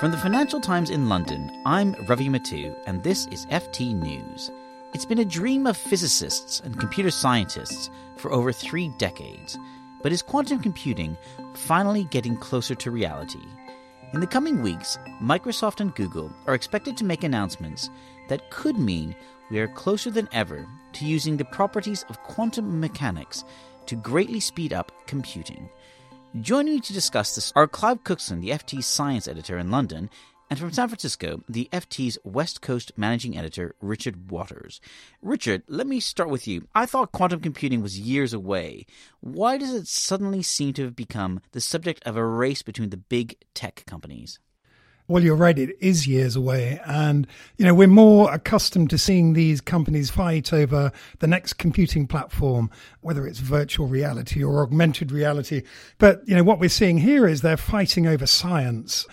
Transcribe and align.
From 0.00 0.10
the 0.10 0.18
Financial 0.18 0.60
Times 0.60 0.90
in 0.90 1.08
London, 1.08 1.62
I'm 1.64 1.92
Ravi 2.08 2.28
Mattu, 2.28 2.74
and 2.84 3.00
this 3.04 3.26
is 3.26 3.46
FT 3.46 3.94
News. 3.94 4.50
It's 4.92 5.04
been 5.04 5.20
a 5.20 5.24
dream 5.24 5.68
of 5.68 5.76
physicists 5.76 6.58
and 6.58 6.78
computer 6.78 7.12
scientists 7.12 7.90
for 8.16 8.32
over 8.32 8.52
three 8.52 8.88
decades, 8.98 9.56
but 10.02 10.10
is 10.10 10.20
quantum 10.20 10.58
computing 10.58 11.16
finally 11.54 12.04
getting 12.10 12.36
closer 12.36 12.74
to 12.74 12.90
reality? 12.90 13.46
In 14.12 14.18
the 14.18 14.26
coming 14.26 14.62
weeks, 14.62 14.98
Microsoft 15.22 15.80
and 15.80 15.94
Google 15.94 16.32
are 16.48 16.54
expected 16.54 16.96
to 16.96 17.04
make 17.04 17.22
announcements 17.22 17.88
that 18.28 18.50
could 18.50 18.76
mean 18.76 19.14
we 19.48 19.60
are 19.60 19.68
closer 19.68 20.10
than 20.10 20.28
ever 20.32 20.66
to 20.94 21.04
using 21.04 21.36
the 21.36 21.44
properties 21.44 22.04
of 22.08 22.22
quantum 22.24 22.80
mechanics 22.80 23.44
to 23.86 23.94
greatly 23.94 24.40
speed 24.40 24.72
up 24.72 24.90
computing. 25.06 25.68
Joining 26.40 26.74
me 26.74 26.80
to 26.80 26.92
discuss 26.92 27.36
this 27.36 27.52
are 27.54 27.68
Clive 27.68 28.02
Cookson, 28.02 28.40
the 28.40 28.50
FT's 28.50 28.86
science 28.86 29.28
editor 29.28 29.56
in 29.56 29.70
London, 29.70 30.10
and 30.50 30.58
from 30.58 30.72
San 30.72 30.88
Francisco, 30.88 31.44
the 31.48 31.68
FT's 31.72 32.18
West 32.24 32.60
Coast 32.60 32.90
managing 32.96 33.38
editor, 33.38 33.76
Richard 33.80 34.32
Waters. 34.32 34.80
Richard, 35.22 35.62
let 35.68 35.86
me 35.86 36.00
start 36.00 36.28
with 36.28 36.48
you. 36.48 36.66
I 36.74 36.86
thought 36.86 37.12
quantum 37.12 37.38
computing 37.38 37.82
was 37.82 38.00
years 38.00 38.32
away. 38.32 38.84
Why 39.20 39.58
does 39.58 39.72
it 39.72 39.86
suddenly 39.86 40.42
seem 40.42 40.72
to 40.72 40.82
have 40.82 40.96
become 40.96 41.40
the 41.52 41.60
subject 41.60 42.02
of 42.04 42.16
a 42.16 42.26
race 42.26 42.62
between 42.62 42.90
the 42.90 42.96
big 42.96 43.36
tech 43.54 43.84
companies? 43.86 44.40
Well, 45.06 45.22
you're 45.22 45.36
right. 45.36 45.58
It 45.58 45.76
is 45.80 46.06
years 46.06 46.34
away. 46.34 46.80
And, 46.86 47.26
you 47.58 47.66
know, 47.66 47.74
we're 47.74 47.88
more 47.88 48.32
accustomed 48.32 48.88
to 48.88 48.96
seeing 48.96 49.34
these 49.34 49.60
companies 49.60 50.10
fight 50.10 50.50
over 50.50 50.92
the 51.18 51.26
next 51.26 51.54
computing 51.54 52.06
platform, 52.06 52.70
whether 53.02 53.26
it's 53.26 53.38
virtual 53.38 53.86
reality 53.86 54.42
or 54.42 54.62
augmented 54.62 55.12
reality. 55.12 55.62
But, 55.98 56.26
you 56.26 56.34
know, 56.34 56.42
what 56.42 56.58
we're 56.58 56.70
seeing 56.70 56.96
here 56.96 57.26
is 57.26 57.42
they're 57.42 57.58
fighting 57.58 58.06
over 58.06 58.26
science. 58.26 59.06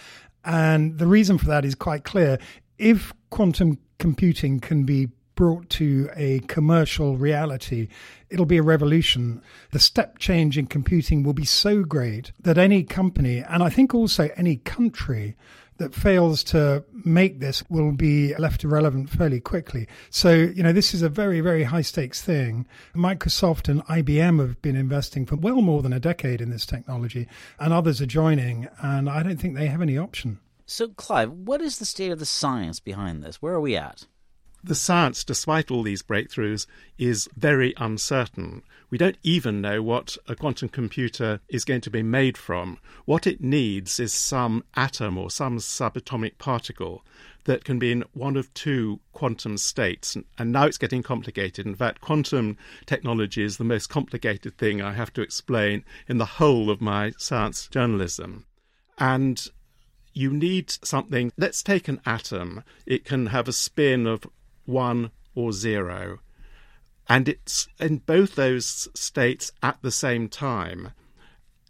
And 0.45 0.97
the 0.97 1.07
reason 1.07 1.37
for 1.37 1.47
that 1.47 1.65
is 1.65 1.75
quite 1.75 2.05
clear. 2.05 2.39
If 2.77 3.11
quantum 3.29 3.77
computing 3.99 4.61
can 4.61 4.85
be 4.85 5.09
brought 5.35 5.69
to 5.71 6.09
a 6.15 6.39
commercial 6.47 7.17
reality, 7.17 7.89
it'll 8.29 8.45
be 8.45 8.57
a 8.57 8.63
revolution. 8.63 9.41
The 9.71 9.79
step 9.79 10.19
change 10.19 10.57
in 10.57 10.67
computing 10.67 11.23
will 11.23 11.33
be 11.33 11.43
so 11.43 11.83
great 11.83 12.31
that 12.39 12.57
any 12.57 12.83
company, 12.83 13.39
and 13.39 13.61
I 13.61 13.69
think 13.69 13.93
also 13.93 14.29
any 14.37 14.55
country, 14.55 15.35
that 15.81 15.93
fails 15.93 16.43
to 16.45 16.83
make 17.03 17.39
this 17.39 17.63
will 17.69 17.91
be 17.91 18.35
left 18.35 18.63
irrelevant 18.63 19.09
fairly 19.09 19.39
quickly. 19.39 19.87
So, 20.09 20.31
you 20.31 20.63
know, 20.63 20.71
this 20.71 20.93
is 20.93 21.01
a 21.01 21.09
very, 21.09 21.41
very 21.41 21.63
high 21.63 21.81
stakes 21.81 22.21
thing. 22.21 22.67
Microsoft 22.95 23.67
and 23.67 23.83
IBM 23.85 24.39
have 24.39 24.61
been 24.61 24.75
investing 24.75 25.25
for 25.25 25.35
well 25.35 25.61
more 25.61 25.81
than 25.81 25.93
a 25.93 25.99
decade 25.99 26.39
in 26.39 26.51
this 26.51 26.65
technology, 26.65 27.27
and 27.59 27.73
others 27.73 28.01
are 28.01 28.05
joining, 28.05 28.67
and 28.81 29.09
I 29.09 29.23
don't 29.23 29.37
think 29.37 29.55
they 29.55 29.67
have 29.67 29.81
any 29.81 29.97
option. 29.97 30.39
So, 30.65 30.89
Clive, 30.89 31.31
what 31.31 31.61
is 31.61 31.79
the 31.79 31.85
state 31.85 32.11
of 32.11 32.19
the 32.19 32.25
science 32.25 32.79
behind 32.79 33.23
this? 33.23 33.41
Where 33.41 33.53
are 33.53 33.61
we 33.61 33.75
at? 33.75 34.05
The 34.63 34.75
science, 34.75 35.23
despite 35.23 35.71
all 35.71 35.83
these 35.83 36.03
breakthroughs, 36.03 36.67
is 36.97 37.27
very 37.35 37.73
uncertain. 37.77 38.61
We 38.91 38.97
don't 38.97 39.17
even 39.23 39.61
know 39.61 39.81
what 39.81 40.17
a 40.27 40.35
quantum 40.35 40.69
computer 40.69 41.39
is 41.49 41.65
going 41.65 41.81
to 41.81 41.89
be 41.89 42.03
made 42.03 42.37
from. 42.37 42.77
What 43.05 43.25
it 43.25 43.41
needs 43.41 43.99
is 43.99 44.13
some 44.13 44.63
atom 44.75 45.17
or 45.17 45.31
some 45.31 45.57
subatomic 45.57 46.37
particle 46.37 47.03
that 47.45 47.63
can 47.63 47.79
be 47.79 47.91
in 47.91 48.03
one 48.13 48.37
of 48.37 48.53
two 48.53 48.99
quantum 49.13 49.57
states. 49.57 50.15
And 50.37 50.51
now 50.51 50.65
it's 50.65 50.77
getting 50.77 51.01
complicated. 51.01 51.65
In 51.65 51.75
fact, 51.75 52.01
quantum 52.01 52.57
technology 52.85 53.43
is 53.43 53.57
the 53.57 53.63
most 53.63 53.87
complicated 53.87 54.57
thing 54.57 54.81
I 54.81 54.93
have 54.93 55.11
to 55.13 55.21
explain 55.21 55.83
in 56.07 56.17
the 56.17 56.25
whole 56.25 56.69
of 56.69 56.81
my 56.81 57.13
science 57.17 57.67
journalism. 57.67 58.45
And 58.99 59.47
you 60.13 60.31
need 60.31 60.71
something. 60.83 61.31
Let's 61.37 61.63
take 61.63 61.87
an 61.87 62.01
atom. 62.05 62.63
It 62.85 63.05
can 63.05 63.27
have 63.27 63.47
a 63.47 63.53
spin 63.53 64.05
of 64.05 64.27
one, 64.71 65.11
or 65.35 65.51
zero. 65.51 66.19
And 67.07 67.27
it's 67.27 67.67
in 67.79 67.97
both 67.97 68.35
those 68.35 68.87
states 68.93 69.51
at 69.61 69.77
the 69.81 69.91
same 69.91 70.29
time. 70.29 70.91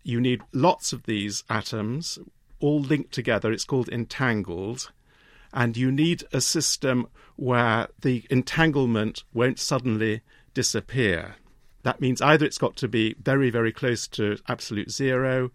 You 0.04 0.22
need 0.22 0.42
lots 0.54 0.94
of 0.94 1.04
these 1.04 1.44
atoms 1.50 2.20
all 2.60 2.80
linked 2.80 3.12
together. 3.12 3.52
It's 3.52 3.66
called 3.66 3.90
entangled. 3.90 4.92
And 5.54 5.76
you 5.76 5.92
need 5.92 6.24
a 6.32 6.42
system 6.42 7.08
where 7.36 7.88
the 8.00 8.26
entanglement 8.30 9.24
won't 9.34 9.60
suddenly 9.60 10.22
disappear. 10.54 11.36
That 11.84 12.00
means 12.00 12.22
either 12.22 12.46
it's 12.46 12.58
got 12.58 12.76
to 12.78 12.88
be 12.88 13.16
very, 13.22 13.50
very 13.50 13.72
close 13.72 14.08
to 14.10 14.38
absolute 14.48 14.92
zero, 14.92 15.52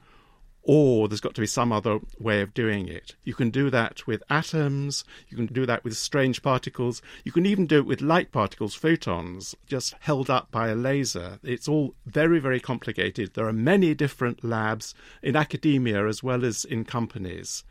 or 0.68 1.06
there's 1.06 1.20
got 1.20 1.34
to 1.36 1.40
be 1.40 1.46
some 1.46 1.72
other 1.72 2.00
way 2.18 2.40
of 2.40 2.52
doing 2.52 2.88
it. 2.88 3.14
You 3.22 3.34
can 3.34 3.50
do 3.50 3.70
that 3.70 4.04
with 4.06 4.22
atoms, 4.28 5.04
you 5.28 5.36
can 5.36 5.46
do 5.46 5.64
that 5.64 5.84
with 5.84 5.96
strange 5.96 6.42
particles, 6.42 7.00
you 7.24 7.30
can 7.30 7.46
even 7.46 7.66
do 7.66 7.78
it 7.78 7.86
with 7.86 8.00
light 8.00 8.32
particles, 8.32 8.74
photons, 8.74 9.54
just 9.66 9.94
held 10.00 10.28
up 10.28 10.50
by 10.50 10.68
a 10.68 10.74
laser. 10.74 11.38
It's 11.44 11.68
all 11.68 11.94
very, 12.04 12.40
very 12.40 12.58
complicated. 12.58 13.34
There 13.34 13.46
are 13.46 13.52
many 13.52 13.94
different 13.94 14.42
labs 14.42 14.92
in 15.22 15.36
academia 15.36 16.06
as 16.08 16.22
well 16.22 16.44
as 16.44 16.64
in 16.64 16.84
companies. 16.84 17.64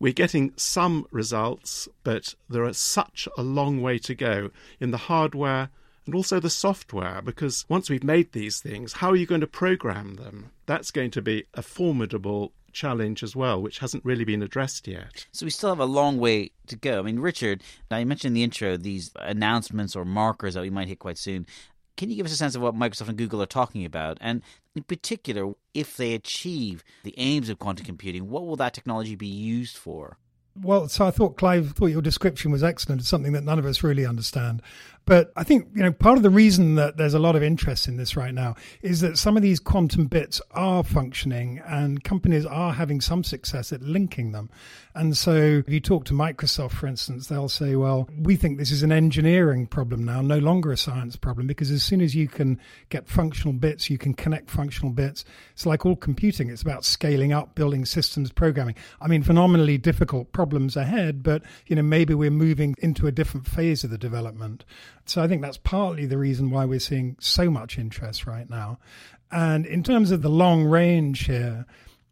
We're 0.00 0.12
getting 0.12 0.52
some 0.56 1.06
results, 1.12 1.86
but 2.02 2.34
there 2.48 2.64
are 2.64 2.72
such 2.72 3.28
a 3.38 3.42
long 3.42 3.80
way 3.80 3.98
to 3.98 4.14
go 4.14 4.50
in 4.80 4.90
the 4.90 4.96
hardware 4.96 5.70
and 6.06 6.14
also 6.14 6.40
the 6.40 6.50
software, 6.50 7.20
because 7.22 7.64
once 7.68 7.90
we've 7.90 8.04
made 8.04 8.32
these 8.32 8.60
things, 8.60 8.94
how 8.94 9.10
are 9.10 9.16
you 9.16 9.26
going 9.26 9.42
to 9.42 9.46
program 9.46 10.16
them? 10.16 10.50
That's 10.66 10.90
going 10.90 11.10
to 11.12 11.22
be 11.22 11.44
a 11.54 11.62
formidable 11.62 12.52
challenge 12.72 13.22
as 13.22 13.34
well, 13.34 13.60
which 13.60 13.78
hasn't 13.80 14.04
really 14.04 14.24
been 14.24 14.42
addressed 14.42 14.86
yet. 14.86 15.26
So 15.32 15.44
we 15.44 15.50
still 15.50 15.70
have 15.70 15.80
a 15.80 15.84
long 15.84 16.18
way 16.18 16.52
to 16.68 16.76
go. 16.76 17.00
I 17.00 17.02
mean, 17.02 17.18
Richard, 17.18 17.62
now 17.90 17.98
you 17.98 18.06
mentioned 18.06 18.30
in 18.30 18.34
the 18.34 18.44
intro 18.44 18.76
these 18.76 19.12
announcements 19.16 19.96
or 19.96 20.04
markers 20.04 20.54
that 20.54 20.62
we 20.62 20.70
might 20.70 20.88
hit 20.88 20.98
quite 20.98 21.18
soon. 21.18 21.46
Can 21.96 22.08
you 22.08 22.16
give 22.16 22.26
us 22.26 22.32
a 22.32 22.36
sense 22.36 22.54
of 22.54 22.62
what 22.62 22.74
Microsoft 22.74 23.08
and 23.08 23.18
Google 23.18 23.42
are 23.42 23.46
talking 23.46 23.84
about? 23.84 24.16
And 24.20 24.42
in 24.74 24.84
particular, 24.84 25.52
if 25.74 25.96
they 25.96 26.14
achieve 26.14 26.82
the 27.02 27.14
aims 27.18 27.48
of 27.48 27.58
quantum 27.58 27.84
computing, 27.84 28.30
what 28.30 28.46
will 28.46 28.56
that 28.56 28.72
technology 28.72 29.16
be 29.16 29.26
used 29.26 29.76
for? 29.76 30.16
Well, 30.56 30.88
so 30.88 31.06
I 31.06 31.10
thought, 31.10 31.36
Clive, 31.36 31.72
thought 31.72 31.86
your 31.86 32.02
description 32.02 32.50
was 32.50 32.62
excellent. 32.62 33.02
It's 33.02 33.10
something 33.10 33.32
that 33.32 33.44
none 33.44 33.58
of 33.58 33.66
us 33.66 33.82
really 33.82 34.04
understand. 34.04 34.62
But 35.10 35.32
I 35.34 35.42
think, 35.42 35.66
you 35.74 35.82
know, 35.82 35.90
part 35.90 36.18
of 36.18 36.22
the 36.22 36.30
reason 36.30 36.76
that 36.76 36.96
there's 36.96 37.14
a 37.14 37.18
lot 37.18 37.34
of 37.34 37.42
interest 37.42 37.88
in 37.88 37.96
this 37.96 38.16
right 38.16 38.32
now 38.32 38.54
is 38.80 39.00
that 39.00 39.18
some 39.18 39.36
of 39.36 39.42
these 39.42 39.58
quantum 39.58 40.06
bits 40.06 40.40
are 40.52 40.84
functioning 40.84 41.60
and 41.66 42.04
companies 42.04 42.46
are 42.46 42.72
having 42.72 43.00
some 43.00 43.24
success 43.24 43.72
at 43.72 43.82
linking 43.82 44.30
them. 44.30 44.50
And 44.94 45.16
so 45.16 45.34
if 45.34 45.68
you 45.68 45.80
talk 45.80 46.04
to 46.06 46.14
Microsoft, 46.14 46.72
for 46.72 46.86
instance, 46.86 47.26
they'll 47.26 47.48
say, 47.48 47.74
well, 47.74 48.08
we 48.20 48.36
think 48.36 48.58
this 48.58 48.70
is 48.70 48.84
an 48.84 48.92
engineering 48.92 49.66
problem 49.66 50.04
now, 50.04 50.20
no 50.20 50.38
longer 50.38 50.70
a 50.70 50.76
science 50.76 51.16
problem, 51.16 51.48
because 51.48 51.72
as 51.72 51.82
soon 51.82 52.00
as 52.00 52.14
you 52.14 52.28
can 52.28 52.60
get 52.88 53.08
functional 53.08 53.52
bits, 53.52 53.90
you 53.90 53.98
can 53.98 54.14
connect 54.14 54.48
functional 54.48 54.92
bits. 54.92 55.24
It's 55.54 55.66
like 55.66 55.84
all 55.84 55.96
computing. 55.96 56.50
It's 56.50 56.62
about 56.62 56.84
scaling 56.84 57.32
up, 57.32 57.56
building 57.56 57.84
systems, 57.84 58.30
programming. 58.30 58.76
I 59.00 59.08
mean, 59.08 59.24
phenomenally 59.24 59.76
difficult 59.76 60.30
problems 60.30 60.76
ahead, 60.76 61.24
but, 61.24 61.42
you 61.66 61.74
know, 61.74 61.82
maybe 61.82 62.14
we're 62.14 62.30
moving 62.30 62.76
into 62.78 63.08
a 63.08 63.12
different 63.12 63.48
phase 63.48 63.82
of 63.82 63.90
the 63.90 63.98
development. 63.98 64.64
So 65.06 65.22
I 65.22 65.28
think 65.28 65.42
that's 65.42 65.58
partly 65.58 66.06
the 66.06 66.18
reason 66.18 66.50
why 66.50 66.64
we're 66.64 66.80
seeing 66.80 67.16
so 67.20 67.50
much 67.50 67.78
interest 67.78 68.26
right 68.26 68.48
now. 68.48 68.78
And 69.30 69.66
in 69.66 69.82
terms 69.82 70.10
of 70.10 70.22
the 70.22 70.28
long 70.28 70.64
range 70.64 71.26
here, 71.26 71.66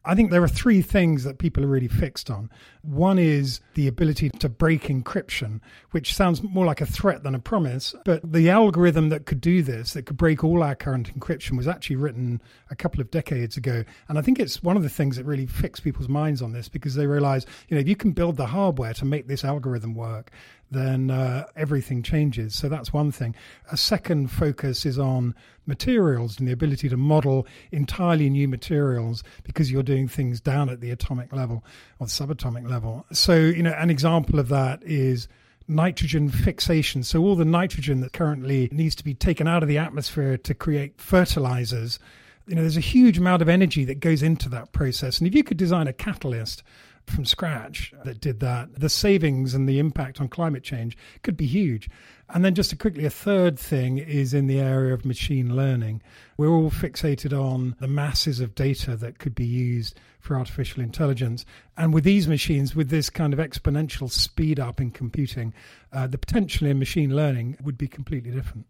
I 0.05 0.15
think 0.15 0.31
there 0.31 0.43
are 0.43 0.49
three 0.49 0.81
things 0.81 1.25
that 1.25 1.39
people 1.39 1.63
are 1.63 1.69
really 1.69 1.89
fixed 1.89 2.31
on. 2.31 2.49
One 2.81 3.19
is 3.19 3.61
the 3.75 3.89
ability 3.89 4.31
to 4.31 4.49
break 4.49 4.85
encryption, 4.85 5.61
which 5.91 6.15
sounds 6.15 6.43
more 6.43 6.65
like 6.65 6.81
a 6.81 6.87
threat 6.87 7.25
than 7.25 7.35
a 7.35 7.39
promise. 7.39 7.95
But 8.07 8.33
the 8.33 8.49
algorithm 8.49 9.11
that 9.11 9.27
could 9.27 9.43
do 9.43 9.63
this, 9.63 9.93
that 9.93 10.07
could 10.07 10.17
break 10.17 10.43
all 10.43 10.63
our 10.63 10.75
current 10.75 11.13
encryption, 11.13 11.59
was 11.59 11.69
actually 11.69 11.97
written 11.97 12.41
a 12.71 12.75
couple 12.75 13.03
of 13.03 13.11
decades 13.11 13.59
ago. 13.59 13.85
And 14.09 14.19
I 14.19 14.23
think 14.23 14.39
it's 14.39 14.63
one 14.63 14.79
of 14.79 14.83
the 14.83 14.89
things 14.89 15.17
that 15.17 15.25
really 15.25 15.47
fixed 15.47 15.83
people's 15.83 16.09
minds 16.09 16.41
on 16.41 16.53
this 16.53 16.71
because 16.71 16.95
they 16.95 17.07
realize, 17.07 17.45
you 17.69 17.75
know, 17.75 17.81
if 17.81 17.89
you 17.89 17.97
can 17.97 18.13
build 18.13 18.39
the 18.39 18.47
hardware 18.47 18.95
to 18.95 19.05
make 19.05 19.27
this 19.27 19.45
algorithm 19.45 19.95
work, 19.95 20.31
then 20.71 21.11
uh, 21.11 21.47
everything 21.57 22.03
changes. 22.03 22.55
So 22.55 22.69
that's 22.69 22.93
one 22.93 23.11
thing. 23.11 23.35
A 23.73 23.77
second 23.77 24.31
focus 24.31 24.85
is 24.85 24.99
on 24.99 25.35
materials 25.67 26.39
and 26.39 26.49
the 26.49 26.53
ability 26.53 26.89
to 26.89 26.97
model 26.97 27.47
entirely 27.73 28.29
new 28.29 28.49
materials 28.49 29.23
because 29.45 29.71
you're 29.71 29.83
doing 29.83 30.09
things 30.09 30.41
down 30.41 30.69
at 30.69 30.81
the 30.81 30.91
atomic 30.91 31.33
level 31.33 31.65
or 31.99 32.07
subatomic 32.07 32.69
level. 32.69 33.07
So, 33.13 33.37
you 33.37 33.63
know, 33.63 33.73
an 33.73 33.91
example 33.91 34.39
of 34.39 34.49
that 34.49 34.83
is 34.83 35.29
nitrogen 35.69 36.31
fixation. 36.31 37.03
So, 37.03 37.23
all 37.23 37.37
the 37.37 37.45
nitrogen 37.45 38.01
that 38.01 38.13
currently 38.13 38.69
needs 38.73 38.95
to 38.97 39.05
be 39.05 39.15
taken 39.15 39.47
out 39.47 39.63
of 39.63 39.69
the 39.69 39.79
atmosphere 39.79 40.37
to 40.39 40.55
create 40.55 41.01
fertilizers. 41.01 41.99
You 42.47 42.55
know, 42.55 42.63
there's 42.63 42.79
a 42.79 42.81
huge 42.81 43.19
amount 43.19 43.43
of 43.43 43.49
energy 43.51 43.85
that 43.85 44.01
goes 44.01 44.23
into 44.23 44.49
that 44.49 44.73
process. 44.73 45.19
And 45.19 45.29
if 45.29 45.35
you 45.35 45.45
could 45.45 45.59
design 45.59 45.87
a 45.87 45.93
catalyst 45.93 46.63
from 47.09 47.25
scratch 47.25 47.93
that 48.05 48.21
did 48.21 48.41
that, 48.41 48.79
the 48.79 48.89
savings 48.89 49.55
and 49.55 49.69
the 49.69 49.79
impact 49.79 50.21
on 50.21 50.29
climate 50.29 50.63
change 50.63 50.97
could 51.23 51.37
be 51.37 51.47
huge. 51.47 51.89
And 52.31 52.45
then, 52.45 52.55
just 52.55 52.79
quickly, 52.79 53.07
a 53.07 53.11
third 53.11 53.59
thing 53.59 53.97
is 53.99 54.35
in 54.35 54.49
the 54.49 54.61
area 54.61 54.93
of 54.93 55.05
machine 55.05 55.57
learning. 55.57 56.03
We're 56.37 56.51
all 56.51 56.71
fixated 56.71 57.33
on 57.33 57.75
the 57.81 57.89
masses 57.89 58.41
of 58.41 58.55
data 58.55 58.97
that 58.97 59.19
could 59.19 59.35
be 59.35 59.47
used 59.47 59.99
for 60.21 60.37
artificial 60.37 60.83
intelligence. 60.83 61.47
And 61.77 61.95
with 61.95 62.05
these 62.05 62.29
machines, 62.29 62.77
with 62.77 62.91
this 62.91 63.09
kind 63.09 63.33
of 63.33 63.39
exponential 63.39 64.11
speed 64.11 64.61
up 64.61 64.81
in 64.81 64.91
computing, 64.91 65.55
uh, 65.93 66.07
the 66.07 66.19
potential 66.19 66.67
in 66.67 66.79
machine 66.79 67.17
learning 67.17 67.57
would 67.63 67.79
be 67.79 67.89
completely 67.89 68.31
different. 68.31 68.67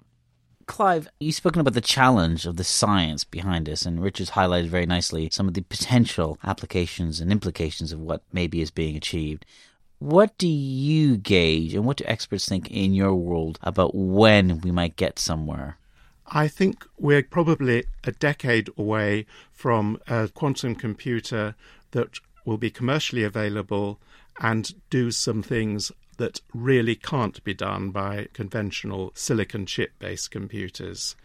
Clive, 0.69 1.09
you've 1.19 1.35
spoken 1.35 1.61
about 1.61 1.75
the 1.75 1.81
challenge 1.81 2.47
of 2.47 2.57
the 2.57 2.63
science 2.63 3.25
behind 3.25 3.67
this, 3.67 3.85
and 3.85 4.01
Richard's 4.01 4.31
highlighted 4.31 4.69
very 4.69 4.87
nicely 4.87 5.29
some 5.33 5.49
of 5.49 5.55
the 5.55 5.63
potential 5.63 6.39
applications 6.45 7.21
and 7.21 7.33
implications 7.33 7.91
of 7.91 7.99
what 8.01 8.23
maybe 8.33 8.61
is 8.61 8.71
being 8.71 8.95
achieved. 8.95 9.45
What 9.99 10.39
do 10.39 10.47
you 10.47 11.17
gauge 11.17 11.75
and 11.75 11.85
what 11.85 11.97
do 11.97 12.05
experts 12.07 12.49
think 12.49 12.71
in 12.71 12.95
your 12.95 13.17
world 13.17 13.59
about 13.63 13.95
when 13.95 14.61
we 14.61 14.71
might 14.71 14.95
get 14.95 15.19
somewhere? 15.19 15.79
I 16.29 16.47
think 16.47 16.87
we're 16.99 17.23
probably 17.23 17.85
a 18.05 18.13
decade 18.13 18.69
away 18.77 19.27
from 19.51 19.99
a 20.07 20.29
quantum 20.29 20.77
computer 20.77 21.57
that 21.93 22.21
will 22.45 22.59
be 22.59 22.71
commercially 22.71 23.25
available 23.25 23.99
and 24.39 24.73
do 24.91 25.11
some 25.11 25.43
things 25.43 25.91
that 26.19 26.41
really 26.53 26.95
can't 26.95 27.43
be 27.43 27.55
done 27.55 27.91
by 27.91 28.29
conventional 28.33 29.11
silicon 29.15 29.67
chip 29.67 29.93
based 29.99 30.31
computers. 30.31 31.17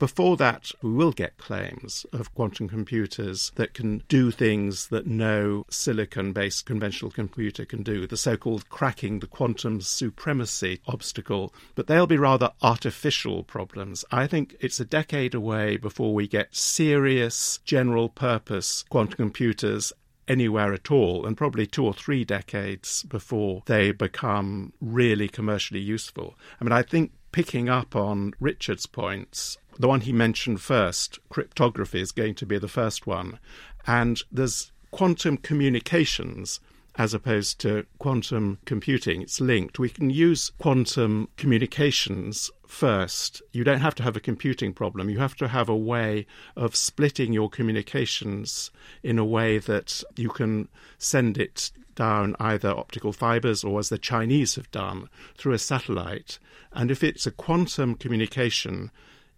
Before 0.00 0.36
that, 0.38 0.72
we 0.82 0.90
will 0.90 1.12
get 1.12 1.38
claims 1.38 2.04
of 2.12 2.34
quantum 2.34 2.68
computers 2.68 3.52
that 3.54 3.74
can 3.74 4.02
do 4.08 4.32
things 4.32 4.88
that 4.88 5.06
no 5.06 5.66
silicon 5.70 6.32
based 6.32 6.66
conventional 6.66 7.12
computer 7.12 7.64
can 7.64 7.84
do, 7.84 8.04
the 8.04 8.16
so 8.16 8.36
called 8.36 8.68
cracking 8.68 9.20
the 9.20 9.28
quantum 9.28 9.80
supremacy 9.80 10.80
obstacle, 10.88 11.54
but 11.76 11.86
they'll 11.86 12.08
be 12.08 12.16
rather 12.16 12.50
artificial 12.60 13.44
problems. 13.44 14.04
I 14.10 14.26
think 14.26 14.56
it's 14.58 14.80
a 14.80 14.84
decade 14.84 15.32
away 15.32 15.76
before 15.76 16.12
we 16.12 16.26
get 16.26 16.56
serious 16.56 17.58
general 17.64 18.08
purpose 18.08 18.84
quantum 18.90 19.16
computers 19.16 19.92
anywhere 20.28 20.72
at 20.72 20.90
all, 20.90 21.26
and 21.26 21.36
probably 21.36 21.66
two 21.66 21.84
or 21.84 21.94
three 21.94 22.24
decades 22.24 23.02
before 23.04 23.62
they 23.66 23.92
become 23.92 24.72
really 24.80 25.28
commercially 25.28 25.80
useful. 25.80 26.34
I 26.60 26.64
mean, 26.64 26.72
I 26.72 26.82
think 26.82 27.12
picking 27.32 27.68
up 27.68 27.96
on 27.96 28.32
Richard's 28.40 28.86
points, 28.86 29.58
the 29.78 29.88
one 29.88 30.02
he 30.02 30.12
mentioned 30.12 30.60
first, 30.60 31.18
cryptography, 31.28 32.00
is 32.00 32.12
going 32.12 32.34
to 32.36 32.46
be 32.46 32.58
the 32.58 32.68
first 32.68 33.06
one. 33.06 33.38
And 33.86 34.20
there's 34.30 34.70
quantum 34.90 35.36
communications 35.38 36.60
as 36.96 37.12
opposed 37.12 37.58
to 37.60 37.84
quantum 37.98 38.58
computing. 38.64 39.22
It's 39.22 39.40
linked. 39.40 39.78
We 39.78 39.88
can 39.88 40.10
use 40.10 40.52
quantum 40.58 41.28
communications 41.36 42.50
first. 42.66 43.42
You 43.52 43.64
don't 43.64 43.80
have 43.80 43.94
to 43.96 44.02
have 44.02 44.16
a 44.16 44.20
computing 44.20 44.72
problem. 44.72 45.10
You 45.10 45.18
have 45.18 45.36
to 45.36 45.48
have 45.48 45.68
a 45.68 45.76
way 45.76 46.26
of 46.56 46.76
splitting 46.76 47.32
your 47.32 47.48
communications 47.48 48.70
in 49.02 49.18
a 49.18 49.24
way 49.24 49.58
that 49.58 50.04
you 50.16 50.28
can 50.28 50.68
send 50.98 51.38
it 51.38 51.72
down 51.94 52.34
either 52.40 52.70
optical 52.70 53.12
fibers 53.12 53.64
or, 53.64 53.78
as 53.78 53.88
the 53.88 53.98
Chinese 53.98 54.56
have 54.56 54.70
done, 54.70 55.08
through 55.36 55.52
a 55.52 55.58
satellite. 55.58 56.38
And 56.72 56.90
if 56.90 57.04
it's 57.04 57.26
a 57.26 57.30
quantum 57.30 57.94
communication, 57.94 58.90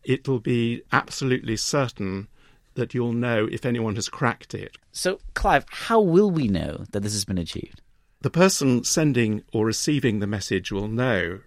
it'll 0.05 0.41
be 0.41 0.82
absolutely 0.93 1.56
certain 1.56 2.29
that 2.76 2.94
you'll 2.94 3.12
know 3.12 3.49
if 3.50 3.67
anyone 3.67 3.96
has 3.96 4.08
cracked 4.08 4.55
it. 4.55 4.76
So, 4.93 5.19
Clive, 5.34 5.67
how 5.69 6.00
will 6.00 6.31
we 6.31 6.49
know 6.49 6.84
that 6.93 7.00
this 7.00 7.12
has 7.12 7.25
been 7.25 7.38
achieved? 7.38 7.82
The 8.23 8.31
person 8.31 8.84
sending 8.84 9.43
or 9.52 9.67
receiving 9.67 10.20
the 10.20 10.26
message 10.26 10.73
will 10.73 10.88
know 10.88 11.40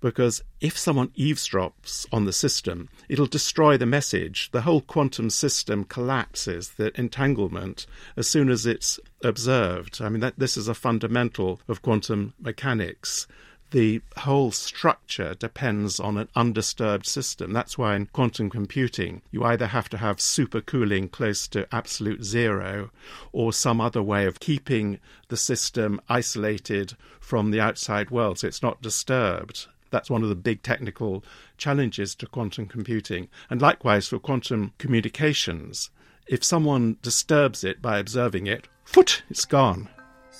because 0.00 0.42
if 0.60 0.76
someone 0.76 1.08
eavesdrops 1.16 2.06
on 2.12 2.26
the 2.26 2.32
system, 2.32 2.90
it'll 3.08 3.24
destroy 3.24 3.78
the 3.78 3.86
message. 3.86 4.50
The 4.50 4.60
whole 4.60 4.82
quantum 4.82 5.30
system 5.30 5.84
collapses, 5.84 6.72
the 6.72 6.92
entanglement, 7.00 7.86
as 8.14 8.28
soon 8.28 8.50
as 8.50 8.66
it's 8.66 9.00
observed. 9.22 10.02
I 10.02 10.10
mean, 10.10 10.20
that, 10.20 10.38
this 10.38 10.58
is 10.58 10.68
a 10.68 10.74
fundamental 10.74 11.58
of 11.68 11.80
quantum 11.80 12.34
mechanics 12.38 13.26
the 13.74 14.00
whole 14.18 14.52
structure 14.52 15.34
depends 15.34 15.98
on 15.98 16.16
an 16.16 16.28
undisturbed 16.36 17.04
system. 17.04 17.52
That's 17.52 17.76
why 17.76 17.96
in 17.96 18.06
quantum 18.06 18.48
computing, 18.48 19.20
you 19.32 19.42
either 19.42 19.66
have 19.66 19.88
to 19.88 19.98
have 19.98 20.18
supercooling 20.18 21.10
close 21.10 21.48
to 21.48 21.66
absolute 21.74 22.22
zero 22.22 22.92
or 23.32 23.52
some 23.52 23.80
other 23.80 24.00
way 24.00 24.26
of 24.26 24.38
keeping 24.38 25.00
the 25.26 25.36
system 25.36 26.00
isolated 26.08 26.96
from 27.18 27.50
the 27.50 27.60
outside 27.60 28.12
world 28.12 28.38
so 28.38 28.46
it's 28.46 28.62
not 28.62 28.80
disturbed. 28.80 29.66
That's 29.90 30.08
one 30.08 30.22
of 30.22 30.28
the 30.28 30.36
big 30.36 30.62
technical 30.62 31.24
challenges 31.56 32.14
to 32.16 32.28
quantum 32.28 32.66
computing. 32.66 33.26
And 33.50 33.60
likewise 33.60 34.06
for 34.06 34.20
quantum 34.20 34.72
communications, 34.78 35.90
if 36.28 36.44
someone 36.44 36.98
disturbs 37.02 37.64
it 37.64 37.82
by 37.82 37.98
observing 37.98 38.46
it, 38.46 38.68
foot, 38.84 39.24
it's 39.28 39.44
gone. 39.44 39.88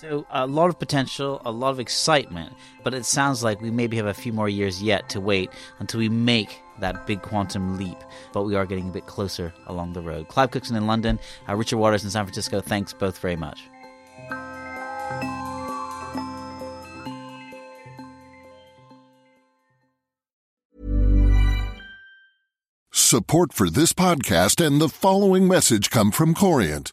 So, 0.04 0.26
a 0.28 0.46
lot 0.46 0.68
of 0.68 0.78
potential, 0.78 1.40
a 1.46 1.50
lot 1.50 1.70
of 1.70 1.80
excitement, 1.80 2.52
but 2.82 2.92
it 2.92 3.06
sounds 3.06 3.42
like 3.42 3.62
we 3.62 3.70
maybe 3.70 3.96
have 3.96 4.04
a 4.04 4.12
few 4.12 4.34
more 4.34 4.50
years 4.50 4.82
yet 4.82 5.08
to 5.08 5.18
wait 5.18 5.48
until 5.78 5.98
we 5.98 6.10
make 6.10 6.60
that 6.80 7.06
big 7.06 7.22
quantum 7.22 7.78
leap, 7.78 7.96
but 8.34 8.42
we 8.42 8.54
are 8.54 8.66
getting 8.66 8.90
a 8.90 8.92
bit 8.92 9.06
closer 9.06 9.54
along 9.66 9.94
the 9.94 10.02
road. 10.02 10.28
Clive 10.28 10.50
Cookson 10.50 10.76
in 10.76 10.86
London, 10.86 11.18
uh, 11.48 11.56
Richard 11.56 11.78
Waters 11.78 12.04
in 12.04 12.10
San 12.10 12.26
Francisco, 12.26 12.60
thanks 12.60 12.92
both 12.92 13.18
very 13.18 13.34
much. 13.34 13.62
Support 22.92 23.54
for 23.54 23.70
this 23.70 23.94
podcast 23.94 24.62
and 24.62 24.82
the 24.82 24.90
following 24.90 25.48
message 25.48 25.88
come 25.88 26.10
from 26.10 26.34
Corient. 26.34 26.92